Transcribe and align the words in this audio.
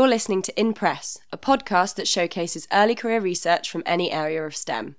You're 0.00 0.08
listening 0.08 0.40
to 0.40 0.58
In 0.58 0.72
Press, 0.72 1.18
a 1.30 1.36
podcast 1.36 1.96
that 1.96 2.08
showcases 2.08 2.66
early 2.72 2.94
career 2.94 3.20
research 3.20 3.70
from 3.70 3.82
any 3.84 4.10
area 4.10 4.42
of 4.46 4.56
STEM. 4.56 4.96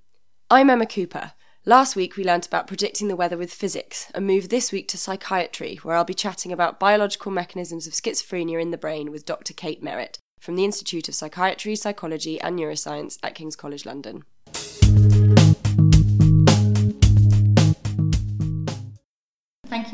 I'm 0.48 0.70
Emma 0.70 0.86
Cooper. 0.86 1.32
Last 1.66 1.96
week 1.96 2.18
we 2.18 2.24
learnt 2.24 2.46
about 2.46 2.68
predicting 2.68 3.08
the 3.08 3.16
weather 3.16 3.36
with 3.36 3.52
physics, 3.52 4.12
and 4.14 4.28
move 4.28 4.50
this 4.50 4.72
week 4.72 4.88
to 4.90 5.00
psychiatry, 5.00 5.78
where 5.82 5.96
I'll 5.96 6.04
be 6.04 6.14
chatting 6.14 6.52
about 6.52 6.80
biological 6.80 7.32
mechanisms 7.32 7.88
of 7.88 7.94
schizophrenia 7.94 8.62
in 8.62 8.70
the 8.70 8.78
brain 8.78 9.10
with 9.10 9.26
Dr. 9.26 9.56
Kate 9.56 9.82
Merritt 9.82 10.20
from 10.40 10.56
the 10.56 10.66
Institute 10.66 11.10
of 11.10 11.16
Psychiatry, 11.16 11.76
Psychology 11.76 12.40
and 12.40 12.60
Neuroscience 12.60 13.18
at 13.24 13.34
King's 13.34 13.56
College 13.56 13.88
London. 13.88 14.24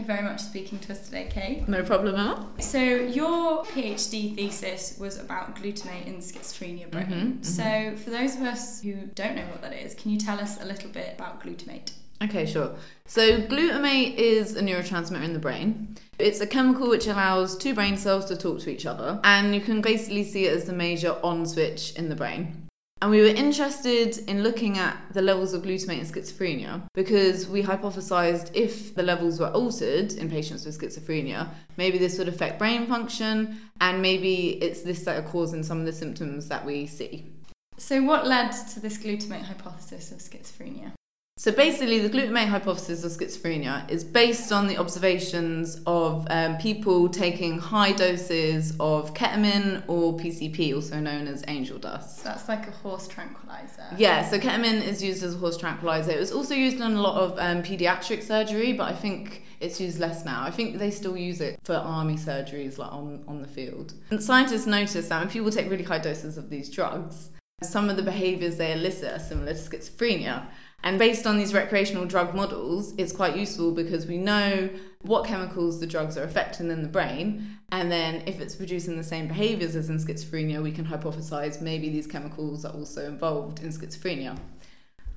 Very 0.07 0.23
much 0.23 0.41
for 0.41 0.47
speaking 0.47 0.79
to 0.79 0.93
us 0.93 1.05
today, 1.05 1.27
Kate. 1.29 1.67
No 1.67 1.83
problem, 1.83 2.15
Emma. 2.15 2.47
So, 2.59 2.79
your 2.79 3.63
PhD 3.65 4.35
thesis 4.35 4.97
was 4.99 5.19
about 5.19 5.55
glutamate 5.57 6.07
in 6.07 6.15
schizophrenia 6.17 6.89
brain. 6.89 7.05
Mhm, 7.05 7.39
mhm. 7.39 7.45
So, 7.45 7.95
for 7.97 8.09
those 8.09 8.35
of 8.35 8.43
us 8.43 8.81
who 8.81 8.93
don't 9.13 9.35
know 9.35 9.45
what 9.51 9.61
that 9.61 9.73
is, 9.73 9.93
can 9.93 10.11
you 10.11 10.17
tell 10.17 10.39
us 10.39 10.59
a 10.61 10.65
little 10.65 10.89
bit 10.89 11.13
about 11.13 11.43
glutamate? 11.43 11.91
Okay, 12.23 12.45
sure. 12.47 12.71
So, 13.05 13.41
glutamate 13.41 14.15
is 14.15 14.55
a 14.55 14.61
neurotransmitter 14.61 15.23
in 15.23 15.33
the 15.33 15.39
brain. 15.39 15.95
It's 16.17 16.39
a 16.41 16.47
chemical 16.47 16.89
which 16.89 17.05
allows 17.05 17.55
two 17.57 17.75
brain 17.75 17.95
cells 17.97 18.25
to 18.25 18.35
talk 18.35 18.59
to 18.61 18.71
each 18.71 18.85
other, 18.87 19.19
and 19.23 19.53
you 19.53 19.61
can 19.61 19.81
basically 19.81 20.23
see 20.23 20.45
it 20.45 20.55
as 20.55 20.65
the 20.65 20.73
major 20.73 21.15
on 21.21 21.45
switch 21.45 21.93
in 21.95 22.09
the 22.09 22.15
brain. 22.15 22.63
And 23.01 23.11
we 23.11 23.21
were 23.21 23.27
interested 23.27 24.17
in 24.27 24.41
looking 24.41 24.79
at 24.79 24.97
the 25.13 25.21
levels 25.21 25.53
of 25.53 25.61
glutamate 25.61 25.99
in 25.99 26.05
schizophrenia 26.05 26.81
because 26.95 27.47
we 27.47 27.61
hypothesized 27.61 28.49
if 28.55 28.95
the 28.95 29.03
levels 29.03 29.39
were 29.39 29.49
altered 29.49 30.13
in 30.13 30.29
patients 30.29 30.65
with 30.65 30.79
schizophrenia, 30.79 31.47
maybe 31.77 31.99
this 31.99 32.17
would 32.17 32.27
affect 32.27 32.57
brain 32.57 32.87
function, 32.87 33.59
and 33.81 34.01
maybe 34.01 34.61
it's 34.63 34.81
this 34.81 35.03
that 35.03 35.17
are 35.17 35.27
causing 35.27 35.61
some 35.61 35.79
of 35.79 35.85
the 35.85 35.93
symptoms 35.93 36.47
that 36.47 36.65
we 36.65 36.87
see. 36.87 37.31
So, 37.77 38.01
what 38.01 38.25
led 38.25 38.51
to 38.73 38.79
this 38.79 38.97
glutamate 38.97 39.43
hypothesis 39.43 40.11
of 40.11 40.17
schizophrenia? 40.17 40.96
So 41.39 41.51
basically, 41.51 41.99
the 41.99 42.09
glutamate 42.09 42.47
hypothesis 42.47 43.03
of 43.03 43.11
schizophrenia 43.11 43.87
is 43.91 44.03
based 44.03 44.51
on 44.51 44.65
the 44.65 44.79
observations 44.79 45.79
of 45.85 46.25
um, 46.31 46.57
people 46.57 47.09
taking 47.09 47.59
high 47.59 47.91
doses 47.91 48.73
of 48.79 49.13
ketamine 49.13 49.83
or 49.85 50.17
PCP, 50.17 50.73
also 50.73 50.99
known 50.99 51.27
as 51.27 51.43
angel 51.47 51.77
dust. 51.77 52.23
That's 52.23 52.49
like 52.49 52.67
a 52.67 52.71
horse 52.71 53.07
tranquilizer. 53.07 53.85
Yeah, 53.97 54.27
so 54.27 54.39
ketamine 54.39 54.81
is 54.81 55.03
used 55.03 55.21
as 55.21 55.35
a 55.35 55.37
horse 55.37 55.57
tranquilizer. 55.57 56.09
It 56.09 56.19
was 56.19 56.31
also 56.31 56.55
used 56.55 56.77
in 56.77 56.81
a 56.81 57.01
lot 57.01 57.21
of 57.21 57.37
um, 57.37 57.61
pediatric 57.61 58.23
surgery, 58.23 58.73
but 58.73 58.91
I 58.91 58.95
think 58.95 59.43
it's 59.59 59.79
used 59.79 59.99
less 59.99 60.25
now. 60.25 60.41
I 60.41 60.49
think 60.49 60.79
they 60.79 60.89
still 60.89 61.15
use 61.15 61.39
it 61.39 61.59
for 61.63 61.75
army 61.75 62.15
surgeries, 62.15 62.79
like 62.79 62.91
on, 62.91 63.23
on 63.27 63.43
the 63.43 63.47
field. 63.47 63.93
And 64.09 64.23
scientists 64.23 64.65
noticed 64.65 65.09
that 65.09 65.19
when 65.19 65.29
people 65.29 65.51
take 65.51 65.69
really 65.69 65.83
high 65.83 65.99
doses 65.99 66.35
of 66.35 66.49
these 66.49 66.67
drugs, 66.67 67.29
some 67.61 67.91
of 67.91 67.95
the 67.95 68.03
behaviors 68.03 68.57
they 68.57 68.71
elicit 68.71 69.13
are 69.13 69.19
similar 69.19 69.53
to 69.53 69.59
schizophrenia. 69.59 70.47
And 70.83 70.99
based 70.99 71.27
on 71.27 71.37
these 71.37 71.53
recreational 71.53 72.05
drug 72.05 72.33
models, 72.33 72.93
it's 72.97 73.11
quite 73.11 73.35
useful 73.35 73.71
because 73.71 74.05
we 74.05 74.17
know 74.17 74.69
what 75.01 75.25
chemicals 75.25 75.79
the 75.79 75.87
drugs 75.87 76.17
are 76.17 76.23
affecting 76.23 76.69
in 76.71 76.81
the 76.81 76.87
brain. 76.87 77.59
And 77.71 77.91
then 77.91 78.23
if 78.25 78.39
it's 78.39 78.55
producing 78.55 78.95
the 78.95 79.03
same 79.03 79.27
behaviors 79.27 79.75
as 79.75 79.89
in 79.89 79.97
schizophrenia, 79.97 80.61
we 80.61 80.71
can 80.71 80.85
hypothesize 80.85 81.61
maybe 81.61 81.89
these 81.89 82.07
chemicals 82.07 82.63
are 82.63 82.73
also 82.73 83.05
involved 83.05 83.61
in 83.61 83.69
schizophrenia. 83.69 84.37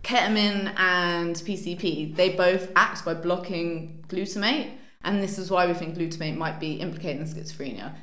Ketamine 0.02 0.74
and 0.76 1.36
PCP, 1.36 2.16
they 2.16 2.30
both 2.30 2.72
act 2.74 3.04
by 3.04 3.14
blocking 3.14 4.04
glutamate. 4.08 4.72
And 5.02 5.22
this 5.22 5.38
is 5.38 5.50
why 5.50 5.66
we 5.66 5.74
think 5.74 5.96
glutamate 5.96 6.36
might 6.36 6.58
be 6.58 6.74
implicated 6.74 7.20
in 7.20 7.26
schizophrenia. 7.26 7.94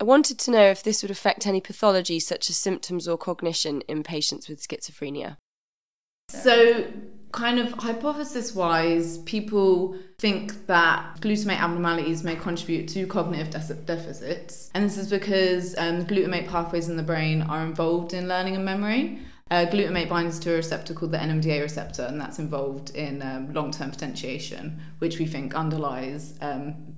I 0.00 0.04
wanted 0.04 0.38
to 0.40 0.50
know 0.50 0.70
if 0.70 0.82
this 0.82 1.02
would 1.02 1.10
affect 1.10 1.46
any 1.46 1.60
pathology 1.60 2.18
such 2.18 2.50
as 2.50 2.56
symptoms 2.56 3.06
or 3.06 3.16
cognition 3.16 3.82
in 3.82 4.02
patients 4.02 4.48
with 4.48 4.66
schizophrenia. 4.66 5.36
So, 6.42 6.86
kind 7.32 7.58
of 7.58 7.72
hypothesis 7.72 8.54
wise, 8.54 9.18
people 9.18 9.96
think 10.18 10.66
that 10.66 11.20
glutamate 11.20 11.58
abnormalities 11.58 12.22
may 12.22 12.36
contribute 12.36 12.88
to 12.88 13.06
cognitive 13.06 13.50
de- 13.50 13.74
deficits. 13.74 14.70
And 14.74 14.84
this 14.84 14.96
is 14.96 15.10
because 15.10 15.74
um, 15.76 16.06
glutamate 16.06 16.48
pathways 16.48 16.88
in 16.88 16.96
the 16.96 17.02
brain 17.02 17.42
are 17.42 17.64
involved 17.64 18.14
in 18.14 18.28
learning 18.28 18.54
and 18.54 18.64
memory. 18.64 19.18
Uh, 19.50 19.66
glutamate 19.66 20.08
binds 20.08 20.38
to 20.38 20.52
a 20.52 20.56
receptor 20.56 20.94
called 20.94 21.12
the 21.12 21.18
NMDA 21.18 21.60
receptor, 21.60 22.02
and 22.02 22.20
that's 22.20 22.38
involved 22.38 22.94
in 22.96 23.20
um, 23.20 23.52
long 23.52 23.70
term 23.70 23.90
potentiation, 23.90 24.80
which 24.98 25.18
we 25.18 25.26
think 25.26 25.54
underlies 25.54 26.38
um, 26.40 26.93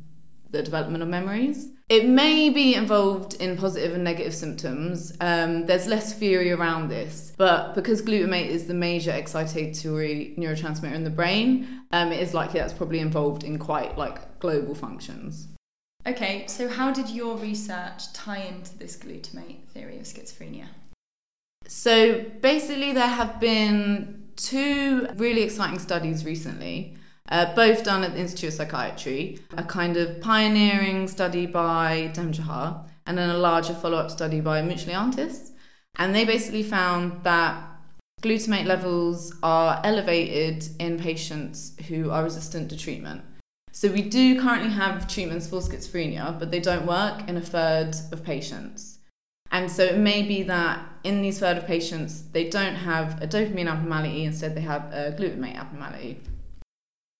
the 0.50 0.62
development 0.62 1.02
of 1.02 1.08
memories. 1.08 1.70
It 1.88 2.08
may 2.08 2.50
be 2.50 2.74
involved 2.74 3.34
in 3.34 3.56
positive 3.56 3.94
and 3.94 4.02
negative 4.02 4.34
symptoms. 4.34 5.12
Um, 5.20 5.66
there's 5.66 5.86
less 5.86 6.12
theory 6.12 6.50
around 6.50 6.88
this, 6.88 7.32
but 7.36 7.74
because 7.74 8.02
glutamate 8.02 8.48
is 8.48 8.66
the 8.66 8.74
major 8.74 9.12
excitatory 9.12 10.36
neurotransmitter 10.36 10.94
in 10.94 11.04
the 11.04 11.10
brain, 11.10 11.82
um, 11.92 12.10
it 12.10 12.20
is 12.20 12.34
likely 12.34 12.58
that's 12.58 12.72
probably 12.72 12.98
involved 12.98 13.44
in 13.44 13.58
quite 13.58 13.96
like 13.96 14.40
global 14.40 14.74
functions. 14.74 15.48
Okay, 16.06 16.46
so 16.48 16.68
how 16.68 16.92
did 16.92 17.08
your 17.10 17.36
research 17.36 18.12
tie 18.12 18.38
into 18.38 18.76
this 18.78 18.96
glutamate 18.96 19.64
theory 19.68 19.98
of 19.98 20.04
schizophrenia? 20.04 20.66
So 21.68 22.24
basically, 22.40 22.92
there 22.92 23.08
have 23.08 23.40
been 23.40 24.28
two 24.36 25.08
really 25.16 25.42
exciting 25.42 25.78
studies 25.78 26.24
recently. 26.24 26.96
Uh, 27.28 27.52
both 27.54 27.82
done 27.82 28.04
at 28.04 28.12
the 28.12 28.20
Institute 28.20 28.48
of 28.50 28.54
Psychiatry, 28.54 29.38
a 29.56 29.64
kind 29.64 29.96
of 29.96 30.20
pioneering 30.20 31.08
study 31.08 31.46
by 31.46 32.10
Demjaha, 32.14 32.86
and 33.06 33.18
then 33.18 33.30
a 33.30 33.38
larger 33.38 33.74
follow 33.74 33.98
up 33.98 34.10
study 34.10 34.40
by 34.40 34.62
Mouchlianitis. 34.62 35.50
And 35.96 36.14
they 36.14 36.24
basically 36.24 36.62
found 36.62 37.24
that 37.24 37.62
glutamate 38.22 38.66
levels 38.66 39.34
are 39.42 39.80
elevated 39.84 40.68
in 40.78 40.98
patients 40.98 41.76
who 41.88 42.10
are 42.10 42.24
resistant 42.24 42.70
to 42.70 42.76
treatment. 42.76 43.22
So 43.72 43.90
we 43.90 44.02
do 44.02 44.40
currently 44.40 44.70
have 44.70 45.06
treatments 45.06 45.48
for 45.48 45.60
schizophrenia, 45.60 46.38
but 46.38 46.50
they 46.50 46.60
don't 46.60 46.86
work 46.86 47.28
in 47.28 47.36
a 47.36 47.42
third 47.42 47.94
of 48.10 48.24
patients. 48.24 48.98
And 49.50 49.70
so 49.70 49.84
it 49.84 49.98
may 49.98 50.22
be 50.22 50.42
that 50.44 50.80
in 51.04 51.22
these 51.22 51.38
third 51.38 51.56
of 51.56 51.66
patients, 51.66 52.22
they 52.32 52.48
don't 52.48 52.74
have 52.74 53.22
a 53.22 53.26
dopamine 53.26 53.70
abnormality, 53.70 54.24
instead, 54.24 54.54
they 54.54 54.62
have 54.62 54.92
a 54.92 55.14
glutamate 55.18 55.56
abnormality. 55.56 56.20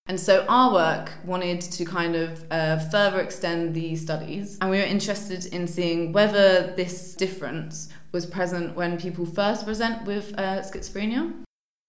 And 0.08 0.20
so 0.20 0.46
our 0.48 0.72
work 0.72 1.12
wanted 1.24 1.60
to 1.60 1.84
kind 1.84 2.14
of 2.14 2.44
uh, 2.50 2.78
further 2.78 3.20
extend 3.20 3.74
these 3.74 4.02
studies, 4.02 4.56
and 4.60 4.70
we 4.70 4.78
were 4.78 4.84
interested 4.84 5.46
in 5.46 5.66
seeing 5.66 6.12
whether 6.12 6.72
this 6.76 7.14
difference 7.14 7.88
was 8.12 8.24
present 8.24 8.76
when 8.76 8.98
people 8.98 9.26
first 9.26 9.64
present 9.64 10.06
with 10.06 10.32
uh, 10.38 10.62
schizophrenia. 10.62 11.32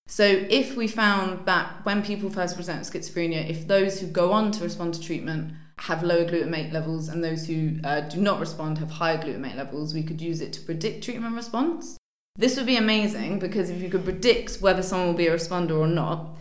So 0.08 0.24
if 0.24 0.76
we 0.76 0.88
found 0.88 1.46
that 1.46 1.86
when 1.86 2.02
people 2.02 2.30
first 2.32 2.56
present 2.56 2.80
with 2.80 2.92
schizophrenia, 2.92 3.48
if 3.48 3.68
those 3.68 4.00
who 4.00 4.08
go 4.08 4.32
on 4.32 4.52
to 4.54 4.64
respond 4.64 4.96
to 4.96 5.02
treatment 5.02 5.54
have 5.80 6.02
lower 6.02 6.26
glutamate 6.26 6.74
levels 6.74 7.10
and 7.10 7.24
those 7.24 7.46
who 7.46 7.76
uh, 7.84 8.02
do 8.02 8.20
not 8.20 8.40
respond 8.40 8.80
have 8.80 8.90
higher 8.90 9.18
glutamate 9.18 9.56
levels, 9.56 9.94
we 9.94 10.02
could 10.02 10.22
use 10.22 10.42
it 10.42 10.54
to 10.54 10.62
predict 10.62 11.04
treatment 11.04 11.36
response. 11.36 11.98
This 12.36 12.56
would 12.58 12.66
be 12.66 12.78
amazing 12.78 13.38
because 13.38 13.70
if 13.70 13.80
you 13.82 13.90
could 13.90 14.06
predict 14.06 14.58
whether 14.62 14.82
someone 14.82 15.10
will 15.10 15.16
be 15.16 15.28
a 15.28 15.36
responder 15.36 15.78
or 15.78 15.88
not, 15.88 16.38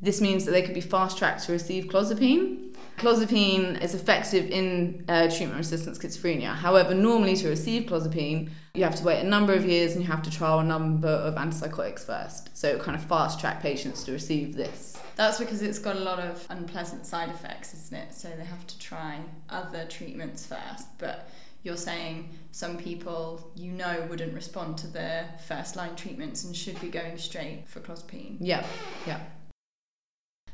this 0.00 0.20
means 0.20 0.44
that 0.44 0.50
they 0.50 0.62
could 0.62 0.74
be 0.74 0.80
fast 0.80 1.18
tracked 1.18 1.44
to 1.44 1.52
receive 1.52 1.86
clozapine. 1.86 2.74
Clozapine 2.98 3.82
is 3.82 3.94
effective 3.94 4.50
in 4.50 5.04
uh, 5.08 5.28
treatment 5.28 5.58
resistant 5.58 5.98
schizophrenia. 5.98 6.54
However, 6.54 6.94
normally 6.94 7.36
to 7.36 7.48
receive 7.48 7.84
clozapine, 7.84 8.50
you 8.74 8.84
have 8.84 8.94
to 8.96 9.04
wait 9.04 9.20
a 9.20 9.28
number 9.28 9.52
of 9.54 9.64
years 9.64 9.92
and 9.92 10.02
you 10.02 10.10
have 10.10 10.22
to 10.22 10.30
trial 10.30 10.60
a 10.60 10.64
number 10.64 11.08
of 11.08 11.34
antipsychotics 11.34 12.04
first. 12.04 12.56
So, 12.56 12.68
it 12.68 12.80
kind 12.80 12.96
of 12.96 13.02
fast 13.04 13.40
track 13.40 13.62
patients 13.62 14.04
to 14.04 14.12
receive 14.12 14.54
this. 14.54 14.96
That's 15.16 15.38
because 15.38 15.62
it's 15.62 15.78
got 15.78 15.96
a 15.96 16.00
lot 16.00 16.18
of 16.18 16.46
unpleasant 16.50 17.06
side 17.06 17.30
effects, 17.30 17.72
isn't 17.72 17.96
it? 17.96 18.14
So 18.14 18.28
they 18.36 18.44
have 18.44 18.66
to 18.66 18.78
try 18.78 19.18
other 19.48 19.86
treatments 19.86 20.46
first. 20.46 20.86
But 20.98 21.30
you're 21.62 21.78
saying 21.78 22.28
some 22.52 22.76
people 22.76 23.50
you 23.56 23.72
know 23.72 24.06
wouldn't 24.10 24.34
respond 24.34 24.76
to 24.78 24.86
the 24.86 25.24
first 25.48 25.74
line 25.74 25.96
treatments 25.96 26.44
and 26.44 26.54
should 26.54 26.78
be 26.82 26.88
going 26.88 27.16
straight 27.16 27.66
for 27.66 27.80
clozapine. 27.80 28.36
Yeah, 28.40 28.64
yeah. 29.06 29.20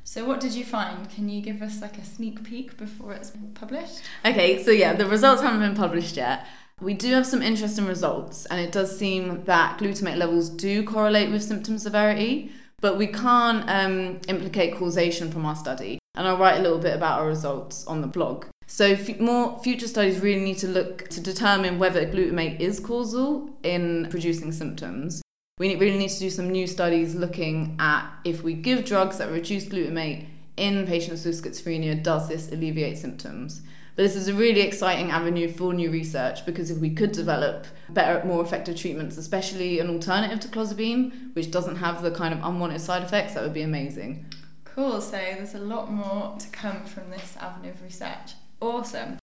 So, 0.04 0.24
what 0.24 0.40
did 0.40 0.54
you 0.54 0.64
find? 0.64 1.08
Can 1.10 1.28
you 1.28 1.40
give 1.40 1.62
us 1.62 1.80
like 1.80 1.96
a 1.96 2.04
sneak 2.04 2.42
peek 2.42 2.76
before 2.76 3.12
it's 3.12 3.32
published? 3.54 4.02
Okay, 4.24 4.62
so 4.62 4.70
yeah, 4.72 4.94
the 4.94 5.06
results 5.06 5.42
haven't 5.42 5.60
been 5.60 5.76
published 5.76 6.16
yet. 6.16 6.46
We 6.80 6.94
do 6.94 7.12
have 7.12 7.26
some 7.26 7.40
interesting 7.40 7.86
results, 7.86 8.44
and 8.46 8.60
it 8.60 8.72
does 8.72 8.98
seem 8.98 9.44
that 9.44 9.78
glutamate 9.78 10.16
levels 10.16 10.50
do 10.50 10.82
correlate 10.82 11.30
with 11.30 11.44
symptom 11.44 11.78
severity, 11.78 12.50
but 12.80 12.98
we 12.98 13.06
can't 13.06 13.64
um, 13.70 14.20
implicate 14.26 14.74
causation 14.74 15.30
from 15.30 15.46
our 15.46 15.54
study. 15.54 15.98
And 16.16 16.26
I'll 16.26 16.36
write 16.36 16.58
a 16.58 16.62
little 16.62 16.80
bit 16.80 16.96
about 16.96 17.20
our 17.20 17.28
results 17.28 17.86
on 17.86 18.00
the 18.00 18.08
blog. 18.08 18.46
So, 18.66 18.86
f- 18.86 19.20
more 19.20 19.62
future 19.62 19.86
studies 19.86 20.18
really 20.18 20.42
need 20.42 20.58
to 20.58 20.68
look 20.68 21.08
to 21.10 21.20
determine 21.20 21.78
whether 21.78 22.04
glutamate 22.04 22.58
is 22.58 22.80
causal 22.80 23.50
in 23.62 24.08
producing 24.10 24.50
symptoms. 24.50 25.21
We 25.62 25.76
really 25.76 25.96
need 25.96 26.10
to 26.10 26.18
do 26.18 26.28
some 26.28 26.50
new 26.50 26.66
studies 26.66 27.14
looking 27.14 27.76
at 27.78 28.10
if 28.24 28.42
we 28.42 28.52
give 28.52 28.84
drugs 28.84 29.18
that 29.18 29.30
reduce 29.30 29.64
glutamate 29.66 30.26
in 30.56 30.88
patients 30.88 31.24
with 31.24 31.40
schizophrenia, 31.40 32.02
does 32.02 32.28
this 32.28 32.50
alleviate 32.50 32.98
symptoms? 32.98 33.62
But 33.94 34.02
this 34.02 34.16
is 34.16 34.26
a 34.26 34.34
really 34.34 34.62
exciting 34.62 35.12
avenue 35.12 35.46
for 35.46 35.72
new 35.72 35.92
research 35.92 36.44
because 36.46 36.72
if 36.72 36.78
we 36.78 36.90
could 36.90 37.12
develop 37.12 37.68
better, 37.90 38.26
more 38.26 38.42
effective 38.42 38.74
treatments, 38.74 39.16
especially 39.18 39.78
an 39.78 39.88
alternative 39.88 40.40
to 40.40 40.48
clozapine, 40.48 41.32
which 41.36 41.52
doesn't 41.52 41.76
have 41.76 42.02
the 42.02 42.10
kind 42.10 42.34
of 42.34 42.42
unwanted 42.42 42.80
side 42.80 43.04
effects, 43.04 43.34
that 43.34 43.44
would 43.44 43.54
be 43.54 43.62
amazing. 43.62 44.26
Cool, 44.64 45.00
so 45.00 45.12
there's 45.12 45.54
a 45.54 45.60
lot 45.60 45.92
more 45.92 46.36
to 46.40 46.48
come 46.48 46.84
from 46.84 47.08
this 47.08 47.36
avenue 47.36 47.70
of 47.70 47.80
research. 47.84 48.32
Awesome. 48.60 49.21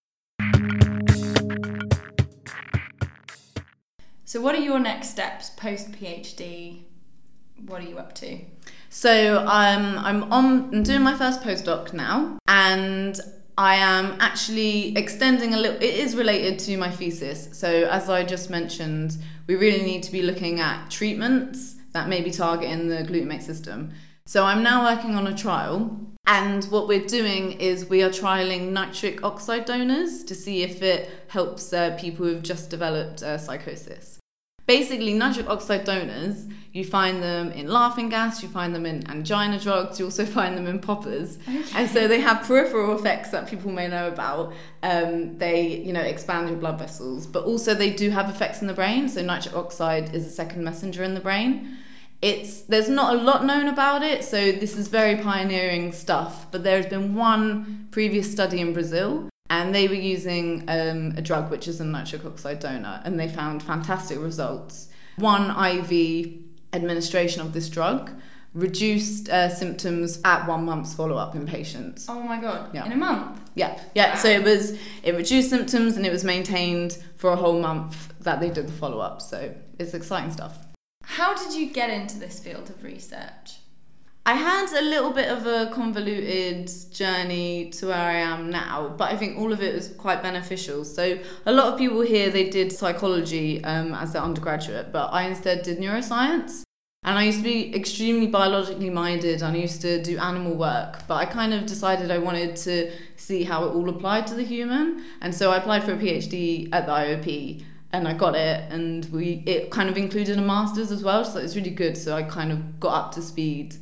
So, 4.30 4.40
what 4.40 4.54
are 4.54 4.60
your 4.60 4.78
next 4.78 5.08
steps 5.08 5.50
post 5.50 5.90
PhD? 5.90 6.82
What 7.66 7.80
are 7.80 7.88
you 7.88 7.98
up 7.98 8.14
to? 8.22 8.38
So 8.88 9.40
um, 9.40 9.98
I'm 9.98 10.32
on 10.32 10.72
I'm 10.72 10.84
doing 10.84 11.02
my 11.02 11.16
first 11.16 11.42
postdoc 11.42 11.92
now, 11.92 12.38
and 12.46 13.18
I 13.58 13.74
am 13.74 14.16
actually 14.20 14.96
extending 14.96 15.52
a 15.52 15.56
little. 15.56 15.78
It 15.78 15.94
is 16.04 16.14
related 16.14 16.60
to 16.60 16.76
my 16.76 16.92
thesis. 16.92 17.48
So 17.58 17.88
as 17.90 18.08
I 18.08 18.22
just 18.22 18.50
mentioned, 18.50 19.16
we 19.48 19.56
really 19.56 19.82
need 19.82 20.04
to 20.04 20.12
be 20.12 20.22
looking 20.22 20.60
at 20.60 20.92
treatments 20.92 21.74
that 21.92 22.08
may 22.08 22.20
be 22.20 22.30
targeting 22.30 22.86
the 22.86 23.02
glutamate 23.02 23.42
system. 23.42 23.90
So 24.26 24.44
I'm 24.44 24.62
now 24.62 24.84
working 24.94 25.16
on 25.16 25.26
a 25.26 25.36
trial, 25.36 25.98
and 26.28 26.62
what 26.66 26.86
we're 26.86 27.04
doing 27.04 27.50
is 27.54 27.86
we 27.86 28.04
are 28.04 28.10
trialing 28.10 28.70
nitric 28.70 29.24
oxide 29.24 29.64
donors 29.64 30.22
to 30.22 30.36
see 30.36 30.62
if 30.62 30.82
it 30.82 31.10
helps 31.26 31.72
uh, 31.72 31.96
people 31.98 32.26
who've 32.26 32.44
just 32.44 32.70
developed 32.70 33.24
uh, 33.24 33.36
psychosis 33.36 34.19
basically 34.78 35.12
nitric 35.14 35.48
oxide 35.48 35.84
donors 35.84 36.46
you 36.72 36.84
find 36.84 37.20
them 37.20 37.50
in 37.52 37.66
laughing 37.66 38.08
gas 38.08 38.42
you 38.42 38.48
find 38.48 38.72
them 38.72 38.86
in 38.86 38.98
angina 39.10 39.58
drugs 39.58 39.98
you 39.98 40.04
also 40.04 40.24
find 40.38 40.56
them 40.56 40.66
in 40.66 40.78
poppers. 40.78 41.38
Okay. 41.48 41.64
and 41.74 41.90
so 41.90 42.06
they 42.06 42.20
have 42.20 42.46
peripheral 42.46 42.96
effects 42.96 43.30
that 43.30 43.48
people 43.48 43.72
may 43.72 43.88
know 43.88 44.06
about. 44.06 44.52
Um, 44.82 45.36
they 45.38 45.78
you 45.86 45.92
know 45.92 46.00
expand 46.00 46.48
your 46.48 46.58
blood 46.58 46.78
vessels 46.78 47.26
but 47.26 47.44
also 47.44 47.74
they 47.74 47.90
do 47.90 48.10
have 48.10 48.30
effects 48.30 48.60
in 48.60 48.68
the 48.68 48.74
brain. 48.74 49.08
So 49.08 49.22
nitric 49.22 49.56
oxide 49.56 50.14
is 50.14 50.26
a 50.26 50.30
second 50.30 50.62
messenger 50.62 51.02
in 51.02 51.14
the 51.14 51.20
brain. 51.20 51.78
It's 52.22 52.60
there's 52.62 52.88
not 52.88 53.14
a 53.14 53.18
lot 53.18 53.44
known 53.44 53.66
about 53.66 54.02
it 54.02 54.22
so 54.24 54.52
this 54.52 54.76
is 54.76 54.88
very 54.88 55.16
pioneering 55.16 55.90
stuff 55.90 56.46
but 56.52 56.62
there's 56.62 56.86
been 56.86 57.14
one 57.14 57.88
previous 57.90 58.30
study 58.30 58.60
in 58.60 58.74
brazil 58.74 59.29
and 59.50 59.74
they 59.74 59.88
were 59.88 59.94
using 59.94 60.64
um, 60.68 61.12
a 61.16 61.22
drug 61.22 61.50
which 61.50 61.68
is 61.68 61.80
a 61.80 61.84
nitric 61.84 62.24
oxide 62.24 62.60
donor, 62.60 63.02
and 63.04 63.18
they 63.18 63.28
found 63.28 63.62
fantastic 63.62 64.18
results. 64.18 64.88
One 65.16 65.50
IV 65.50 66.38
administration 66.72 67.42
of 67.42 67.52
this 67.52 67.68
drug 67.68 68.12
reduced 68.54 69.28
uh, 69.28 69.48
symptoms 69.48 70.20
at 70.24 70.46
one 70.46 70.64
month's 70.64 70.94
follow 70.94 71.16
up 71.16 71.34
in 71.34 71.46
patients. 71.46 72.06
Oh 72.08 72.22
my 72.22 72.40
god! 72.40 72.70
Yeah. 72.72 72.86
In 72.86 72.92
a 72.92 72.96
month. 72.96 73.40
Yeah, 73.54 73.78
yeah. 73.94 74.14
Wow. 74.14 74.20
So 74.20 74.28
it 74.28 74.42
was 74.42 74.78
it 75.02 75.14
reduced 75.14 75.50
symptoms 75.50 75.96
and 75.96 76.06
it 76.06 76.12
was 76.12 76.24
maintained 76.24 76.98
for 77.16 77.30
a 77.30 77.36
whole 77.36 77.60
month 77.60 78.14
that 78.20 78.40
they 78.40 78.50
did 78.50 78.68
the 78.68 78.72
follow 78.72 79.00
up. 79.00 79.20
So 79.20 79.52
it's 79.78 79.94
exciting 79.94 80.32
stuff. 80.32 80.66
How 81.02 81.34
did 81.34 81.58
you 81.58 81.72
get 81.72 81.90
into 81.90 82.18
this 82.18 82.38
field 82.38 82.70
of 82.70 82.82
research? 82.84 83.59
I 84.26 84.34
had 84.34 84.70
a 84.78 84.82
little 84.82 85.12
bit 85.12 85.28
of 85.28 85.46
a 85.46 85.70
convoluted 85.72 86.70
journey 86.92 87.70
to 87.70 87.86
where 87.86 87.96
I 87.96 88.16
am 88.16 88.50
now, 88.50 88.94
but 88.96 89.10
I 89.10 89.16
think 89.16 89.38
all 89.38 89.52
of 89.52 89.62
it 89.62 89.74
was 89.74 89.88
quite 89.88 90.22
beneficial. 90.22 90.84
So 90.84 91.18
a 91.46 91.52
lot 91.52 91.72
of 91.72 91.78
people 91.78 92.02
here 92.02 92.28
they 92.28 92.50
did 92.50 92.70
psychology 92.70 93.64
um, 93.64 93.94
as 93.94 94.12
their 94.12 94.22
undergraduate, 94.22 94.92
but 94.92 95.08
I 95.08 95.22
instead 95.22 95.62
did 95.62 95.78
neuroscience. 95.78 96.62
And 97.02 97.18
I 97.18 97.24
used 97.24 97.38
to 97.38 97.44
be 97.44 97.74
extremely 97.74 98.26
biologically 98.26 98.90
minded 98.90 99.40
and 99.40 99.56
I 99.56 99.60
used 99.60 99.80
to 99.82 100.02
do 100.02 100.18
animal 100.18 100.54
work, 100.54 100.98
but 101.08 101.14
I 101.14 101.24
kind 101.24 101.54
of 101.54 101.64
decided 101.64 102.10
I 102.10 102.18
wanted 102.18 102.56
to 102.56 102.92
see 103.16 103.44
how 103.44 103.64
it 103.64 103.74
all 103.74 103.88
applied 103.88 104.26
to 104.26 104.34
the 104.34 104.44
human. 104.44 105.02
And 105.22 105.34
so 105.34 105.50
I 105.50 105.56
applied 105.56 105.82
for 105.82 105.94
a 105.94 105.96
PhD 105.96 106.68
at 106.72 106.84
the 106.84 106.92
IOP 106.92 107.64
and 107.92 108.06
I 108.06 108.12
got 108.12 108.34
it 108.34 108.70
and 108.70 109.06
we 109.06 109.42
it 109.46 109.70
kind 109.70 109.88
of 109.88 109.96
included 109.96 110.38
a 110.38 110.42
master's 110.42 110.92
as 110.92 111.02
well, 111.02 111.24
so 111.24 111.38
it 111.38 111.44
was 111.44 111.56
really 111.56 111.70
good. 111.70 111.96
So 111.96 112.14
I 112.14 112.22
kind 112.22 112.52
of 112.52 112.78
got 112.78 112.92
up 113.06 113.12
to 113.12 113.22
speed 113.22 113.76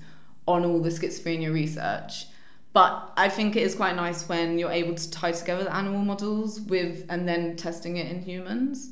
on 0.48 0.64
all 0.64 0.80
the 0.80 0.88
schizophrenia 0.88 1.52
research. 1.52 2.26
But 2.72 3.12
I 3.16 3.28
think 3.28 3.56
it 3.56 3.62
is 3.62 3.74
quite 3.74 3.96
nice 3.96 4.28
when 4.28 4.58
you're 4.58 4.70
able 4.70 4.94
to 4.94 5.10
tie 5.10 5.32
together 5.32 5.64
the 5.64 5.74
animal 5.74 6.00
models 6.00 6.60
with 6.60 7.04
and 7.08 7.28
then 7.28 7.56
testing 7.56 7.96
it 7.96 8.10
in 8.10 8.22
humans. 8.22 8.90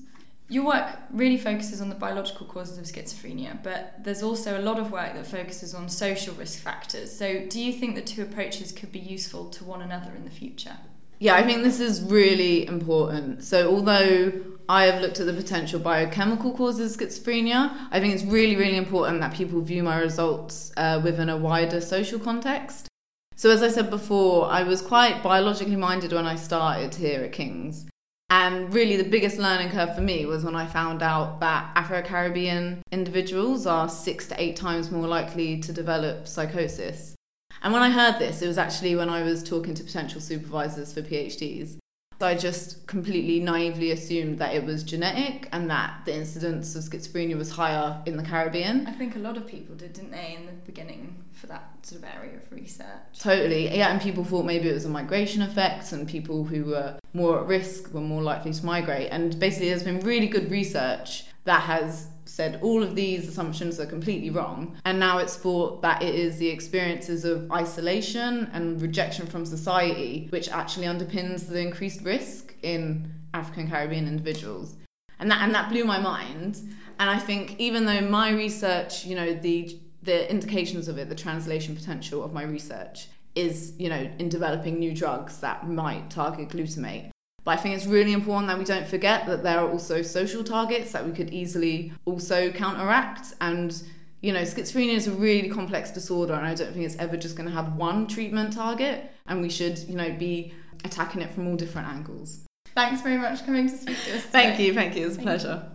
Your 0.49 0.65
work 0.65 0.87
really 1.11 1.39
focuses 1.39 1.81
on 1.81 1.89
the 1.89 1.95
biological 1.95 2.47
causes 2.47 2.79
of 2.79 2.85
schizophrenia, 2.85 3.61
but 3.63 3.95
there's 4.05 4.23
also 4.23 4.59
a 4.59 4.63
lot 4.63 4.79
of 4.79 4.93
work 4.93 5.15
that 5.15 5.27
focuses 5.27 5.75
on 5.75 5.89
social 5.89 6.35
risk 6.35 6.61
factors. 6.61 7.11
So, 7.11 7.47
do 7.47 7.61
you 7.61 7.73
think 7.73 7.97
the 7.97 8.03
two 8.03 8.23
approaches 8.23 8.71
could 8.71 8.93
be 8.93 9.01
useful 9.01 9.51
to 9.51 9.65
one 9.65 9.83
another 9.83 10.13
in 10.15 10.25
the 10.25 10.31
future? 10.31 10.77
Yeah, 11.19 11.35
I 11.35 11.43
think 11.45 11.63
this 11.63 11.81
is 11.81 12.03
really 12.03 12.67
important. 12.67 13.43
So, 13.43 13.71
although 13.71 14.33
I 14.69 14.85
have 14.85 15.01
looked 15.01 15.19
at 15.19 15.27
the 15.27 15.33
potential 15.33 15.81
biochemical 15.81 16.53
causes 16.53 16.95
of 16.95 17.01
schizophrenia, 17.01 17.89
I 17.91 18.01
think 18.01 18.15
it's 18.15 18.25
really, 18.25 18.57
really 18.57 18.77
important 18.77 19.21
that 19.21 19.33
people 19.33 19.61
view 19.63 19.83
my 19.83 19.99
results 19.99 20.73
uh, 20.77 21.01
within 21.03 21.31
a 21.31 21.37
wider 21.37 21.81
social 21.81 22.19
context. 22.19 22.89
So, 23.35 23.51
as 23.51 23.63
I 23.63 23.69
said 23.69 23.89
before, 23.89 24.51
I 24.51 24.63
was 24.63 24.83
quite 24.83 25.23
biologically 25.23 25.77
minded 25.77 26.13
when 26.13 26.27
I 26.27 26.37
started 26.37 26.95
here 26.95 27.23
at 27.23 27.33
King's. 27.33 27.87
And 28.29 28.75
really, 28.75 28.97
the 28.97 29.09
biggest 29.09 29.39
learning 29.39 29.71
curve 29.71 29.95
for 29.95 30.03
me 30.03 30.27
was 30.27 30.45
when 30.45 30.57
I 30.57 30.67
found 30.67 31.03
out 31.03 31.41
that 31.41 31.71
Afro 31.77 32.03
Caribbean 32.03 32.83
individuals 32.93 33.67
are 33.67 33.89
six 33.89 34.27
to 34.29 34.43
eight 34.43 34.57
times 34.57 34.91
more 34.91 35.07
likely 35.07 35.61
to 35.61 35.73
develop 35.73 36.27
psychosis. 36.27 37.16
And 37.63 37.73
when 37.73 37.83
I 37.83 37.91
heard 37.91 38.19
this, 38.19 38.43
it 38.43 38.49
was 38.49 38.59
actually 38.59 38.97
when 38.97 39.09
I 39.09 39.23
was 39.23 39.43
talking 39.43 39.75
to 39.75 39.85
potential 39.85 40.21
supervisors 40.21 40.93
for 40.93 41.03
PhDs. 41.03 41.79
So 42.19 42.27
I 42.27 42.35
just 42.35 42.87
completely 42.87 43.41
naively 43.41 43.91
assumed 43.91 44.39
that 44.39 44.55
it 44.55 44.65
was 44.65 44.83
genetic 44.83 45.51
and 45.53 45.69
that 45.69 46.01
the 46.07 46.15
incidence 46.15 46.75
of 46.75 46.83
schizophrenia 46.83 47.37
was 47.37 47.51
higher 47.51 48.01
in 48.07 48.17
the 48.17 48.23
Caribbean. 48.23 48.87
I 48.87 48.93
think 48.93 49.17
a 49.17 49.19
lot 49.19 49.37
of 49.37 49.47
people 49.47 49.75
did, 49.75 49.93
didn't 49.93 50.13
they, 50.13 50.35
in 50.35 50.47
the 50.47 50.53
beginning 50.53 51.23
for 51.33 51.47
that 51.49 51.69
sort 51.83 52.03
of 52.03 52.09
area 52.09 52.39
of 52.39 52.51
research? 52.51 52.87
Totally, 53.19 53.65
yeah, 53.77 53.89
and 53.89 54.01
people 54.01 54.25
thought 54.25 54.47
maybe 54.47 54.71
it 54.71 54.73
was 54.73 54.87
a 54.87 54.89
migration 54.89 55.43
effect 55.43 55.93
and 55.93 56.09
people 56.09 56.45
who 56.45 56.65
were 56.65 56.99
more 57.13 57.39
at 57.39 57.47
risk 57.47 57.93
were 57.93 58.01
more 58.01 58.23
likely 58.23 58.55
to 58.55 58.65
migrate. 58.65 59.09
And 59.11 59.39
basically, 59.39 59.69
there's 59.69 59.83
been 59.83 60.01
really 60.01 60.27
good 60.27 60.51
research 60.51 61.25
that 61.47 61.63
has 61.63 62.09
said 62.27 62.59
all 62.63 62.83
of 62.83 62.95
these 62.95 63.29
assumptions 63.29 63.81
are 63.81 63.87
completely 63.87 64.31
wrong. 64.31 64.77
And 64.85 64.99
now 64.99 65.19
it's 65.19 65.37
thought 65.37 65.81
that 65.83 66.03
it 66.03 66.15
is 66.15 66.39
the 66.39 66.49
experiences 66.49 67.25
of 67.25 67.51
isolation 67.51 68.51
and 68.53 68.81
rejection 68.83 69.27
from 69.27 69.47
society 69.47 70.27
which 70.31 70.49
actually 70.51 70.87
underpins 70.87 71.49
the 71.49 71.61
increased 71.61 72.03
risk 72.03 72.55
in 72.63 73.11
African 73.33 73.71
Caribbean 73.71 74.07
individuals. 74.07 74.77
And 75.19 75.31
that 75.31 75.43
and 75.43 75.55
that 75.55 75.71
blew 75.71 75.85
my 75.85 75.99
mind. 75.99 76.61
And 76.99 77.11
I 77.11 77.19
think 77.19 77.59
even 77.59 77.87
though 77.87 78.01
my 78.03 78.31
research, 78.31 79.07
you 79.07 79.15
know, 79.15 79.33
the 79.35 79.79
the 80.03 80.31
indications 80.31 80.89
of 80.89 80.99
it, 80.99 81.09
the 81.09 81.15
translation 81.15 81.75
potential 81.75 82.23
of 82.25 82.33
my 82.33 82.43
research 82.43 83.09
is, 83.35 83.75
you 83.79 83.89
know, 83.89 84.11
in 84.19 84.29
developing 84.29 84.79
new 84.79 84.95
drugs 84.95 85.41
that 85.41 85.69
might 85.69 86.11
target 86.11 86.49
glutamate. 86.49 87.11
But 87.47 87.61
I 87.61 87.63
think 87.63 87.77
it's 87.77 87.87
really 87.87 88.13
important 88.13 88.49
that 88.49 88.59
we 88.59 88.65
don't 88.65 88.89
forget 88.89 89.25
that 89.27 89.45
there 89.45 89.61
are 89.61 89.71
also 89.71 90.03
social 90.03 90.43
targets 90.43 90.91
that 90.91 91.07
we 91.07 91.13
could 91.13 91.31
easily 91.33 91.93
also 92.05 92.51
counteract. 92.51 93.35
And, 93.41 93.81
you 94.21 94.33
know, 94.33 94.43
schizophrenia 94.43 94.95
is 94.95 95.07
a 95.07 95.13
really 95.13 95.49
complex 95.49 95.93
disorder, 95.93 96.35
and 96.35 96.45
I 96.45 96.57
don't 96.57 96.73
think 96.73 96.85
it's 96.85 96.97
ever 96.97 97.17
just 97.17 97.37
going 97.37 97.49
to 97.49 97.55
have 97.55 97.77
one 97.77 98.09
treatment 98.09 98.53
target. 98.53 99.13
And 99.29 99.41
we 99.41 99.49
should, 99.49 99.79
you 99.89 99.95
know, 99.95 100.11
be 100.11 100.55
attacking 100.85 101.23
it 101.23 101.31
from 101.33 101.47
all 101.47 101.55
different 101.55 101.87
angles. 101.87 102.41
Thanks 102.75 103.01
very 103.01 103.17
much 103.17 103.39
for 103.39 103.47
coming 103.47 103.69
to 103.69 103.79
speak 103.79 103.97
to 103.97 104.17
us. 104.17 104.27
Today. 104.27 104.29
thank 104.33 104.59
you, 104.59 104.75
thank 104.75 104.97
you. 104.97 105.05
It 105.05 105.09
was 105.09 105.17
a 105.17 105.21
pleasure. 105.21 105.71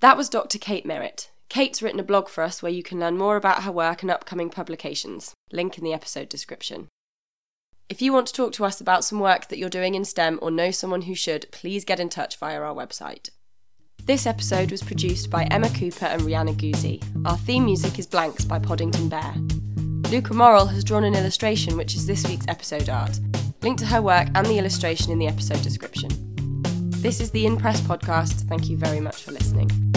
That 0.00 0.16
was 0.16 0.28
Dr. 0.28 0.58
Kate 0.58 0.84
Merritt. 0.84 1.30
Kate's 1.48 1.82
written 1.82 2.00
a 2.00 2.04
blog 2.04 2.28
for 2.28 2.42
us 2.42 2.64
where 2.64 2.72
you 2.72 2.82
can 2.82 2.98
learn 2.98 3.16
more 3.16 3.36
about 3.36 3.62
her 3.62 3.70
work 3.70 4.02
and 4.02 4.10
upcoming 4.10 4.50
publications. 4.50 5.34
Link 5.52 5.78
in 5.78 5.84
the 5.84 5.92
episode 5.92 6.28
description. 6.28 6.88
If 7.88 8.02
you 8.02 8.12
want 8.12 8.26
to 8.26 8.34
talk 8.34 8.52
to 8.52 8.66
us 8.66 8.82
about 8.82 9.02
some 9.02 9.18
work 9.18 9.48
that 9.48 9.56
you're 9.56 9.70
doing 9.70 9.94
in 9.94 10.04
STEM 10.04 10.38
or 10.42 10.50
know 10.50 10.70
someone 10.70 11.02
who 11.02 11.14
should, 11.14 11.50
please 11.50 11.86
get 11.86 11.98
in 11.98 12.10
touch 12.10 12.36
via 12.36 12.60
our 12.60 12.74
website. 12.74 13.30
This 14.04 14.26
episode 14.26 14.70
was 14.70 14.82
produced 14.82 15.30
by 15.30 15.44
Emma 15.44 15.70
Cooper 15.70 16.04
and 16.04 16.20
Rihanna 16.20 16.54
Guzzi. 16.56 17.02
Our 17.26 17.38
theme 17.38 17.64
music 17.64 17.98
is 17.98 18.06
Blanks 18.06 18.44
by 18.44 18.58
Podington 18.58 19.08
Bear. 19.08 19.34
Luca 20.10 20.34
Morrill 20.34 20.66
has 20.66 20.84
drawn 20.84 21.04
an 21.04 21.14
illustration, 21.14 21.78
which 21.78 21.94
is 21.94 22.06
this 22.06 22.28
week's 22.28 22.46
episode 22.46 22.90
art. 22.90 23.18
Link 23.62 23.78
to 23.78 23.86
her 23.86 24.02
work 24.02 24.28
and 24.34 24.46
the 24.46 24.58
illustration 24.58 25.10
in 25.10 25.18
the 25.18 25.26
episode 25.26 25.62
description. 25.62 26.10
This 27.00 27.20
is 27.20 27.30
the 27.30 27.46
In 27.46 27.56
Press 27.56 27.80
podcast. 27.80 28.46
Thank 28.48 28.68
you 28.68 28.76
very 28.76 29.00
much 29.00 29.22
for 29.22 29.32
listening. 29.32 29.87